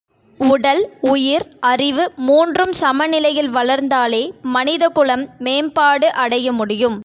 உடல், 0.39 0.81
உயிர், 1.01 1.45
அறிவு 1.63 2.03
மூன்றும் 2.27 2.73
சமநிலையில் 2.73 3.49
வளர்ந்தாலே 3.49 4.23
மனிதகுலம் 4.55 5.25
மேம்பாடு 5.39 6.07
அடைய 6.13 6.51
முடியும். 6.51 6.97